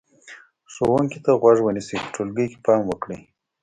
[0.73, 3.19] ښوونکي ته غوږ ونیسئ، په ټولګي کې پام وکړئ،